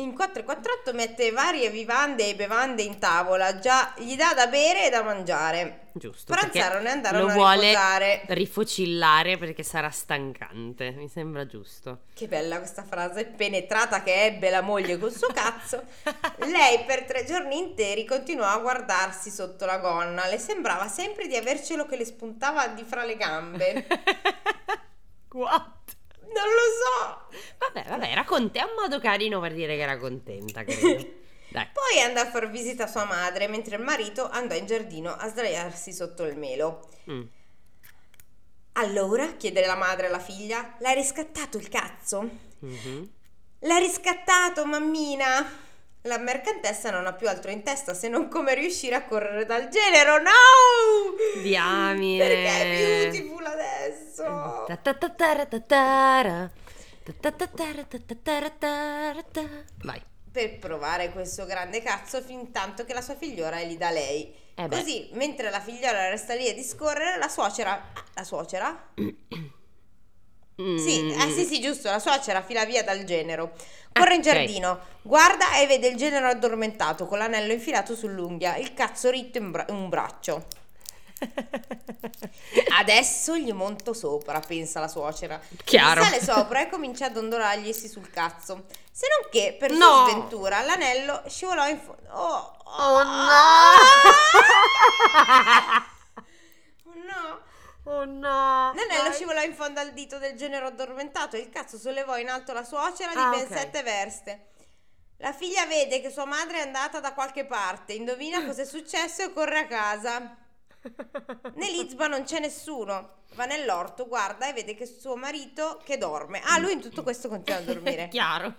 [0.00, 4.90] In 448 mette varie vivande e bevande in tavola, già gli dà da bere e
[4.90, 5.88] da mangiare.
[5.92, 6.34] Giusto.
[6.34, 8.22] Pranzarono e andarono lo a vuole riposare.
[8.28, 10.92] rifocillare perché sarà stancante.
[10.92, 12.02] Mi sembra giusto.
[12.14, 15.82] Che bella questa frase, penetrata che ebbe la moglie col suo cazzo.
[16.46, 21.34] Lei per tre giorni interi continuò a guardarsi sotto la gonna, le sembrava sempre di
[21.34, 23.86] avercelo che le spuntava di fra le gambe.
[25.34, 25.96] What?
[26.34, 27.38] Non lo so.
[27.58, 28.66] Vabbè, vabbè, era contenta.
[28.66, 31.16] È un modo carino per dire che era contenta, credo.
[31.50, 31.66] Dai.
[31.72, 35.28] Poi andò a far visita a sua madre, mentre il marito andò in giardino a
[35.28, 36.88] sdraiarsi sotto il melo.
[37.10, 37.22] Mm.
[38.72, 42.28] Allora, chiede la madre alla figlia, l'hai riscattato il cazzo?
[42.60, 43.10] Mhm.
[43.60, 45.66] L'hai riscattato, mammina!
[46.02, 49.68] La mercantessa non ha più altro in testa se non come riuscire a correre dal
[49.68, 50.18] genero.
[50.18, 51.42] No!
[51.42, 52.24] Diamine.
[52.24, 54.64] Perché è beautiful adesso?
[59.82, 60.00] Vai.
[60.30, 64.32] Per provare questo grande cazzo fin tanto che la sua figliora è lì da lei.
[64.54, 64.68] Eh.
[64.68, 67.92] Così, mentre la figliola resta lì a discorrere, la suocera...
[68.14, 68.92] La suocera?
[70.58, 71.20] Sì, Mm.
[71.20, 73.52] eh, sì, sì, giusto, la suocera fila via dal genero.
[73.92, 74.26] Corre in ok.
[74.26, 79.50] giardino, guarda e vede il genero addormentato con l'anello infilato sull'unghia, il cazzo ritto in,
[79.52, 80.46] bra- in un braccio.
[82.78, 85.40] Adesso gli monto sopra, pensa la suocera.
[85.64, 86.02] Chiaro.
[86.02, 88.64] Sale sopra e comincia a dondolarglisi sul cazzo.
[88.90, 89.76] Se non che, per No.
[90.04, 92.02] sua sventura, l'anello scivolò in fondo.
[92.10, 93.10] Oh, Oh no!
[96.84, 97.40] Oh no!
[97.88, 98.72] Oh no!
[98.74, 99.12] L'anello Dai.
[99.14, 102.64] scivolò in fondo al dito del genero addormentato e il cazzo sollevò in alto la
[102.64, 103.56] suocera di Ah, ben ok.
[103.58, 104.46] sette verste.
[105.18, 109.22] La figlia vede che sua madre è andata da qualche parte, indovina cosa è successo
[109.22, 110.36] e corre a casa.
[111.54, 113.16] Nell'Izba non c'è nessuno.
[113.34, 116.40] Va nell'orto, guarda e vede che suo marito che dorme.
[116.44, 118.08] Ah, lui in tutto questo continua a dormire.
[118.12, 118.54] Chiaro.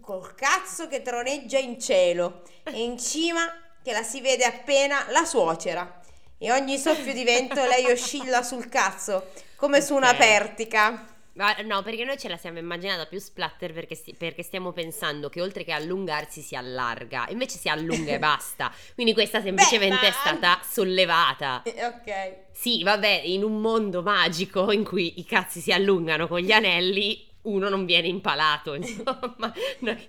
[0.00, 3.42] Col cazzo che troneggia in cielo e in cima
[3.82, 5.99] che la si vede appena la suocera.
[6.42, 11.06] E ogni soffio di vento lei oscilla sul cazzo come su una pertica.
[11.34, 15.28] Ma no, perché noi ce la siamo immaginata più splatter perché, sti- perché stiamo pensando
[15.28, 18.72] che oltre che allungarsi si allarga, invece si allunga e basta.
[18.94, 21.62] Quindi questa semplicemente è ma- stata sollevata.
[21.62, 22.34] Eh, Ok.
[22.52, 27.26] Sì, vabbè, in un mondo magico in cui i cazzi si allungano con gli anelli,
[27.42, 29.52] uno non viene impalato, insomma,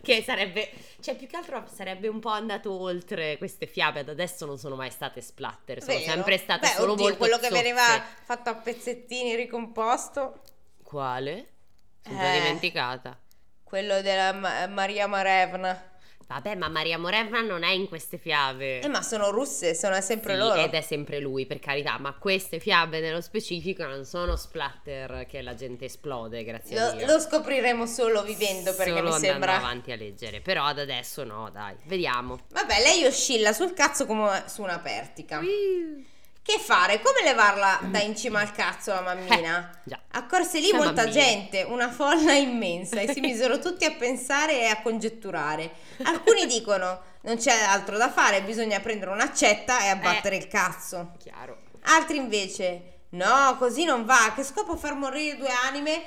[0.01, 4.45] che sarebbe, cioè più che altro sarebbe un po' andato oltre queste fiabe, ad adesso
[4.45, 6.11] non sono mai state splatter, sono Vero.
[6.11, 7.61] sempre state Beh, solo oddio, molto quello che zozze.
[7.61, 7.81] veniva
[8.23, 10.41] fatto a pezzettini ricomposto,
[10.83, 11.47] Quale?
[12.03, 12.39] Sono già Eh.
[12.39, 13.17] dimenticata.
[13.63, 15.89] quello della Ma- Maria Marevna.
[16.31, 18.79] Vabbè, ma Maria Morevna non è in queste fiabe.
[18.79, 20.61] Eh, ma sono russe, sono sempre Sì, loro.
[20.61, 25.41] Ed è sempre lui, per carità, ma queste fiabe nello specifico non sono splatter che
[25.41, 27.05] la gente esplode, grazie a Lo, Dio.
[27.05, 29.55] lo scopriremo solo vivendo perché Solo mi andando sembra...
[29.57, 32.39] avanti a leggere, però ad adesso no, dai, vediamo.
[32.49, 35.41] Vabbè, lei oscilla sul cazzo come su una pertica.
[36.43, 36.99] Che fare?
[37.01, 39.69] Come levarla da in cima al cazzo la mammina?
[39.71, 39.99] Eh, già.
[40.12, 41.12] Accorse lì La molta mammina.
[41.12, 45.71] gente, una folla immensa, e si misero tutti a pensare e a congetturare.
[46.04, 50.39] Alcuni dicono: non c'è altro da fare, bisogna prendere un'accetta e abbattere Eh.
[50.39, 51.12] il cazzo.
[51.19, 51.62] Chiaro.
[51.84, 56.01] Altri invece: no, così non va, che scopo far morire due anime?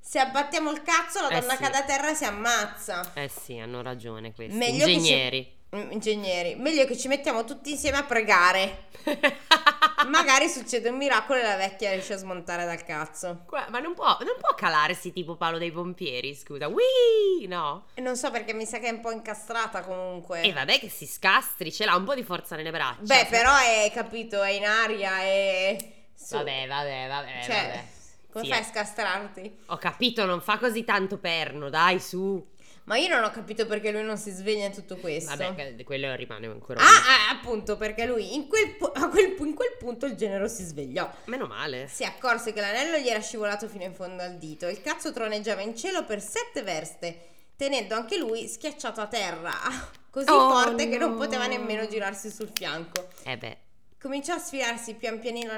[0.00, 1.62] Se abbattiamo il cazzo, la Eh donna sì.
[1.62, 3.12] cade a terra e si ammazza.
[3.14, 5.52] Eh sì, hanno ragione questi Meglio che ci- ingegneri.
[5.74, 8.84] Mm, Ingegneri, meglio che ci mettiamo tutti insieme a pregare.
[10.08, 13.44] Magari succede un miracolo e la vecchia riesce a smontare dal cazzo.
[13.68, 16.68] Ma non può, non può calarsi tipo palo dei pompieri, scusa.
[16.68, 17.46] Whee!
[17.46, 17.86] No.
[17.96, 20.42] Non so perché mi sa che è un po' incastrata comunque.
[20.42, 23.00] E vabbè che si scastri, ce l'ha un po' di forza nelle braccia.
[23.00, 25.92] Beh, però è capito, è in aria e.
[26.14, 26.34] su.
[26.36, 27.84] Vabbè, vabbè, vabbè, Cioè, vabbè.
[28.30, 28.64] come Sì, fai a eh.
[28.64, 29.58] scastrarti?
[29.66, 32.52] Ho capito, non fa così tanto perno, dai, su.
[32.84, 35.34] Ma io non ho capito perché lui non si sveglia in tutto questo.
[35.34, 36.80] Vabbè, quello rimane ancora.
[36.80, 40.48] Ah, ah, appunto, perché lui in quel, pu- a quel in quel punto il genero
[40.48, 41.10] si svegliò.
[41.24, 41.88] Meno male.
[41.88, 44.68] Si accorse che l'anello gli era scivolato fino in fondo al dito.
[44.68, 47.18] Il cazzo troneggiava in cielo per sette verste,
[47.56, 49.52] tenendo anche lui schiacciato a terra,
[50.10, 51.16] così Oh, forte che non no.
[51.16, 53.08] poteva nemmeno girarsi sul fianco.
[53.24, 53.56] Eh beh.
[53.98, 55.52] Cominciò a sfilarsi pian pianino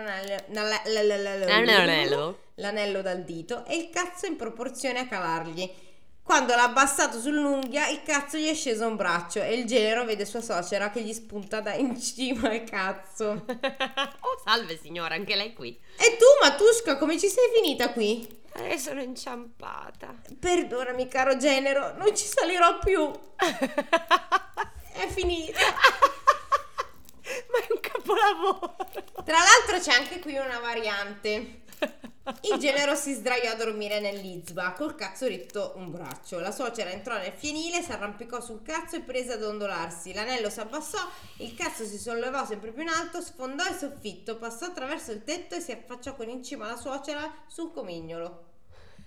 [2.55, 5.69] l'anello dal dito e il cazzo in proporzione a calargli.
[6.27, 10.25] Quando l'ha abbassato sull'unghia, il cazzo gli è sceso un braccio e il genero vede
[10.25, 13.45] sua suocera che gli spunta da in cima al cazzo.
[13.47, 15.79] oh, salve signora, anche lei qui.
[15.97, 18.27] E tu, Matushka, come ci sei finita qui?
[18.55, 20.17] Eh, sono inciampata.
[20.41, 23.09] Perdonami, caro genero, non ci salirò più.
[23.39, 25.61] È finita.
[27.53, 28.77] Ma è un capolavoro.
[29.25, 31.63] Tra l'altro c'è anche qui una variante.
[32.43, 36.41] Il genero si sdraiò a dormire nell'izba, col cazzo ritto un braccio.
[36.41, 40.13] La suocera entrò nel fienile, si arrampicò sul cazzo e prese ad ondolarsi.
[40.13, 40.99] L'anello si abbassò,
[41.39, 45.55] il cazzo si sollevò sempre più in alto, sfondò il soffitto, passò attraverso il tetto
[45.55, 48.45] e si affacciò con in cima la suocera sul comignolo.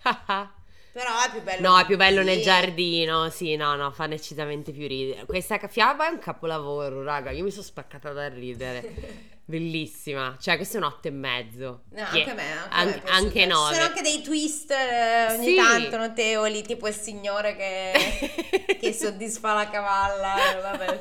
[0.92, 1.70] Però è più bello.
[1.70, 2.44] No, è più bello nel Sì.
[2.44, 3.30] giardino.
[3.30, 5.26] Sì, no, no, fa decisamente più ridere.
[5.26, 7.32] Questa fiaba è un capolavoro, raga.
[7.32, 9.28] Io mi sono spaccata da ridere.
[9.50, 10.38] Bellissima.
[10.40, 11.82] Cioè, questo è un otto e mezzo.
[11.90, 13.12] No, Che- anche a me, anche, me an- piaciuta.
[13.14, 13.74] anche Ci nove.
[13.74, 15.56] sono anche dei twist eh, ogni Sì.
[15.56, 20.36] tanto notevoli, tipo il signore che, che soddisfa la cavalla.
[20.56, 21.00] eh, Vabbè.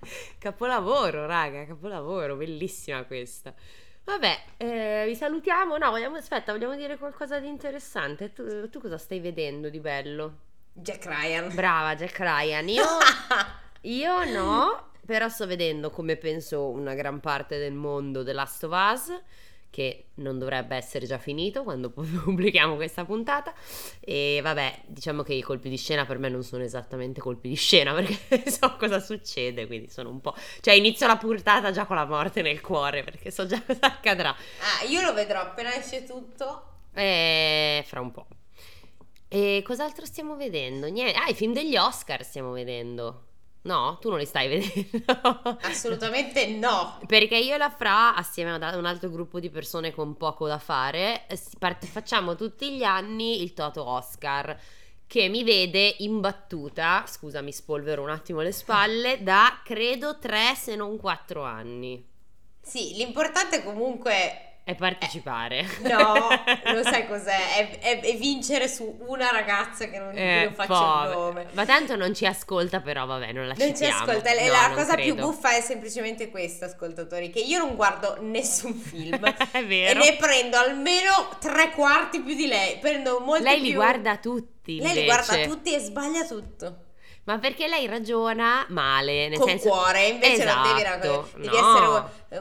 [0.38, 3.52] Capolavoro, raga, capolavoro, bellissima questa.
[4.04, 5.76] Vabbè, eh, vi salutiamo.
[5.78, 8.32] No, vogliamo, aspetta, vogliamo dire qualcosa di interessante.
[8.32, 10.38] Tu, tu cosa stai vedendo di bello?
[10.72, 11.54] Jack Ryan.
[11.54, 12.68] Brava, Jack Ryan.
[12.68, 12.84] Io,
[13.82, 18.72] io no, però sto vedendo come penso una gran parte del mondo The Last of
[18.72, 19.22] Us,
[19.74, 23.52] che non dovrebbe essere già finito quando pubblichiamo questa puntata.
[23.98, 27.56] E vabbè, diciamo che i colpi di scena per me non sono esattamente colpi di
[27.56, 30.32] scena perché so cosa succede, quindi sono un po'...
[30.60, 34.30] Cioè inizio la puntata già con la morte nel cuore perché so già cosa accadrà.
[34.30, 36.68] Ah, io lo vedrò appena esce tutto.
[36.94, 38.26] E fra un po'.
[39.26, 40.86] E cos'altro stiamo vedendo?
[40.86, 41.18] Niente.
[41.18, 43.24] Ah, i film degli Oscar stiamo vedendo.
[43.64, 45.58] No, tu non li stai vedendo.
[45.62, 47.00] Assolutamente no.
[47.06, 50.58] Perché io e la Fra, assieme ad un altro gruppo di persone con poco da
[50.58, 51.26] fare,
[51.58, 54.58] part- facciamo tutti gli anni il Toto Oscar.
[55.06, 60.76] Che mi vede imbattuta, scusa mi spolvero un attimo le spalle, da credo tre se
[60.76, 62.04] non quattro anni.
[62.60, 65.62] Sì, l'importante comunque È partecipare.
[65.82, 66.14] No,
[66.72, 67.54] lo sai cos'è?
[67.58, 71.04] È, è- è vincere su una ragazza che non, Eh, non faccio povera.
[71.10, 71.46] il nome.
[71.52, 74.04] Ma tanto non ci ascolta, però vabbè, non la Non ci citiamo.
[74.10, 75.26] ascolta, e No, la cosa più credo.
[75.30, 79.22] buffa è semplicemente questa, ascoltatori, che io non guardo nessun film
[79.52, 80.00] È e vero.
[80.02, 84.78] ne prendo almeno tre quarti più di lei, prendo molti Lei li più- guarda tutti.
[84.80, 85.04] Lei li invece.
[85.04, 86.76] guarda tutti e sbaglia tutto.
[87.24, 91.52] Ma perché lei ragiona male, nel con senso cuore, invece non devi, Esatto, devi no.
[91.56, 91.86] essere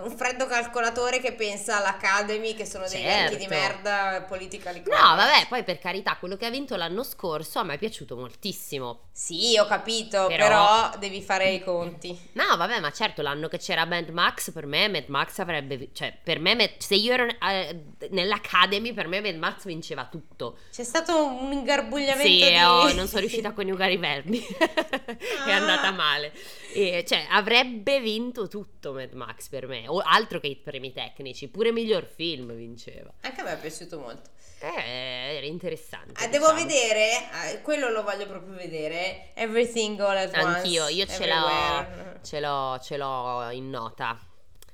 [0.02, 3.56] un, freddo calcolatore che pensa all'Academy, che sono dei vecchi di Certo.
[3.56, 4.82] merda politica No,
[5.16, 9.04] vabbè, poi per carità, quello che ha vinto l'anno scorso a me è piaciuto moltissimo.
[9.14, 12.18] Sì, ho capito, Però- però, devi fare i conti.
[12.34, 15.90] No, vabbè, ma certo, l'anno che c'era Mad Max, per me Mad Max avrebbe...
[15.94, 20.58] Cioè, per me, Mad- se io ero eh, nell'Academy, per me Mad Max vinceva tutto.
[20.72, 22.58] C'è stato un ingarbugliamento Sì, di...
[22.58, 24.44] oh, non sono riuscita a coniugare i verbi.
[25.46, 26.34] è andata male.
[26.74, 29.88] E, cioè, avrebbe vinto tutto Mad Max per me.
[29.88, 31.48] O altro che i premi tecnici.
[31.50, 33.12] Pure miglior film vinceva.
[33.22, 34.30] Anche a me è piaciuto molto.
[34.60, 36.24] Eh, era interessante.
[36.24, 36.68] Ah, devo diciamo.
[36.68, 39.32] vedere, eh, quello lo voglio proprio vedere.
[39.34, 40.58] Everything All at Once.
[40.58, 44.18] Anch'io, io ce l'ho, ce l'ho, ce l'ho in nota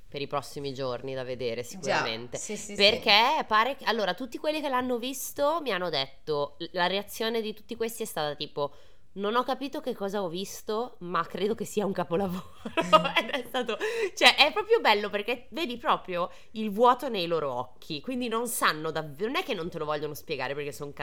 [0.09, 2.37] per i prossimi giorni da vedere sicuramente.
[2.37, 2.75] Già, sì, sì, sì.
[2.75, 7.53] Perché pare che allora tutti quelli che l'hanno visto mi hanno detto la reazione di
[7.53, 8.73] tutti questi è stata tipo
[9.13, 12.53] non ho capito che cosa ho visto, ma credo che sia un capolavoro.
[13.19, 13.77] Ed è stato
[14.15, 18.91] cioè è proprio bello perché vedi proprio il vuoto nei loro occhi, quindi non sanno
[18.91, 20.93] davvero non è che non te lo vogliono spiegare perché sono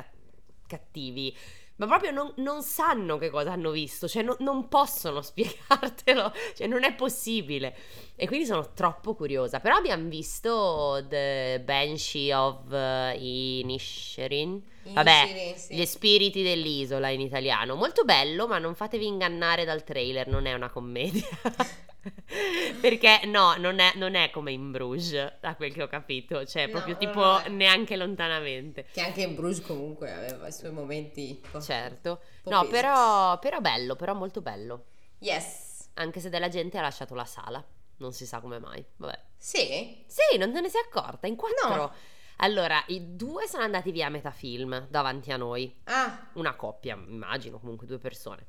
[0.66, 1.37] cattivi.
[1.76, 6.66] Ma proprio non, non sanno che cosa hanno visto, cioè no- non possono spiegartelo, cioè
[6.66, 7.76] non è possibile.
[8.14, 9.60] E quindi sono troppo curiosa.
[9.60, 14.62] Però abbiamo visto The Banshee of uh, Inisherin.
[14.85, 15.74] Vabbè, Inisherin, sì.
[15.74, 17.74] gli spiriti dell'isola in italiano.
[17.74, 21.27] Molto bello, ma non fatevi ingannare dal trailer, non è una commedia.
[22.81, 26.44] Perché no, non è, non è come in Bruges, da quel che ho capito.
[26.44, 28.87] Cioè, No, proprio tipo è- neanche lontanamente.
[28.92, 31.40] Che anche in Bruges comunque aveva i suoi momenti.
[31.50, 32.21] po'- Certo.
[32.42, 34.85] po' No, però, però bello, però molto bello.
[35.19, 35.88] Yes.
[35.94, 37.65] Anche se della gente ha lasciato la sala.
[37.98, 38.85] Non si sa come mai.
[38.96, 39.19] Vabbè.
[39.38, 40.04] Sì?
[40.07, 41.27] Sì, non te ne sei accorta.
[41.27, 41.75] In quattro.
[41.75, 41.92] No.
[42.40, 45.75] Allora, i due sono andati via a metà film davanti a noi.
[45.85, 48.44] Ah, Una coppia, immagino, comunque due persone.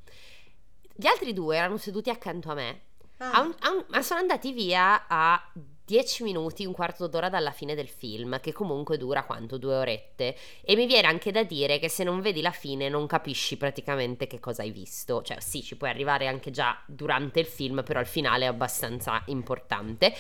[0.94, 2.82] Gli altri due erano seduti accanto a me,
[3.18, 3.32] ah.
[3.32, 5.52] a un- a un- ma sono andati via a
[5.88, 9.58] 10 minuti, un quarto d'ora dalla fine del film, che comunque dura quanto?
[9.58, 10.36] Due orette.
[10.62, 14.28] E mi viene anche da dire che se non vedi la fine non capisci praticamente
[14.28, 15.22] che cosa hai visto.
[15.22, 19.22] Cioè, sì, ci puoi arrivare anche già durante il film, però il finale è abbastanza
[19.28, 20.14] importante.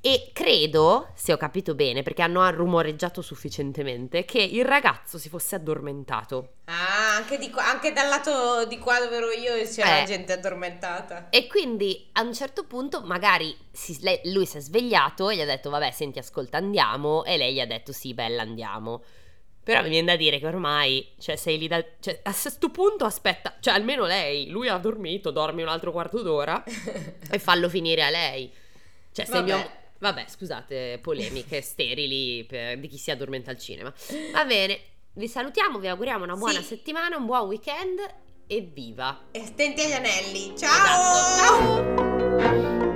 [0.00, 5.54] E credo, se ho capito bene, perché hanno rumoreggiato sufficientemente, che il ragazzo si fosse
[5.54, 6.54] addormentato.
[6.66, 10.04] Ah, anche, di anche dal lato di qua dove ero io c'era Eh.
[10.04, 11.28] gente addormentata.
[11.30, 15.40] E quindi a un certo punto magari si- lei- lui si è svegliato e gli
[15.40, 19.02] ha detto vabbè senti ascolta andiamo e lei gli ha detto sì bella andiamo.
[19.64, 21.84] Però mi viene da dire che ormai, cioè sei lì da...
[22.00, 26.20] Cioè, a questo punto aspetta, cioè almeno lei, lui ha dormito, dormi un altro quarto
[26.22, 26.62] d'ora
[27.30, 28.52] e fallo finire a lei.
[29.12, 29.44] Cioè se Vabbè.
[29.44, 29.70] mio...
[29.98, 33.92] Vabbè, scusate, polemiche sterili per- di chi si addormenta al cinema.
[34.32, 34.80] Va bene,
[35.14, 36.64] vi salutiamo, vi auguriamo una buona Sì.
[36.64, 37.98] settimana, un buon weekend
[38.46, 39.26] e viva!
[39.30, 40.56] E stenti agli anelli.
[40.56, 40.74] Ciao!
[41.36, 42.40] Esatto.
[42.40, 42.91] Ciao!